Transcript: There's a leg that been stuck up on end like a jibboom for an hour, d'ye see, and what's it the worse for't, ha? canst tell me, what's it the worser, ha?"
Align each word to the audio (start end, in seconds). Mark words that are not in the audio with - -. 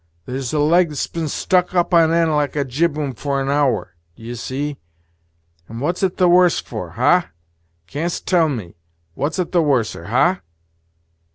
There's 0.25 0.51
a 0.51 0.57
leg 0.57 0.89
that 0.89 1.07
been 1.13 1.27
stuck 1.27 1.75
up 1.75 1.93
on 1.93 2.11
end 2.11 2.31
like 2.31 2.55
a 2.55 2.65
jibboom 2.65 3.13
for 3.13 3.39
an 3.39 3.49
hour, 3.51 3.93
d'ye 4.15 4.33
see, 4.33 4.79
and 5.69 5.79
what's 5.79 6.01
it 6.01 6.17
the 6.17 6.27
worse 6.27 6.59
for't, 6.59 6.93
ha? 6.93 7.29
canst 7.85 8.25
tell 8.25 8.49
me, 8.49 8.77
what's 9.13 9.37
it 9.37 9.51
the 9.51 9.61
worser, 9.61 10.05
ha?" 10.05 10.41